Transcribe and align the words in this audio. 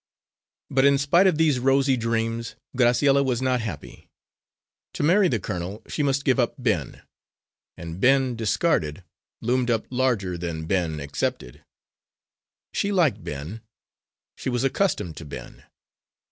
But 0.71 0.83
in 0.83 0.97
spite 0.97 1.27
of 1.27 1.37
these 1.37 1.59
rosy 1.59 1.95
dreams, 1.95 2.55
Graciella 2.75 3.23
was 3.23 3.39
not 3.39 3.61
happy. 3.61 4.09
To 4.93 5.03
marry 5.03 5.27
the 5.27 5.39
colonel 5.39 5.83
she 5.87 6.01
must 6.01 6.25
give 6.25 6.39
up 6.39 6.55
Ben; 6.57 7.03
and 7.77 7.99
Ben, 8.01 8.35
discarded, 8.35 9.03
loomed 9.41 9.69
up 9.69 9.85
larger 9.91 10.39
than 10.39 10.65
Ben, 10.65 10.99
accepted. 10.99 11.61
She 12.73 12.91
liked 12.91 13.23
Ben; 13.23 13.61
she 14.35 14.49
was 14.49 14.63
accustomed 14.63 15.17
to 15.17 15.25
Ben. 15.25 15.65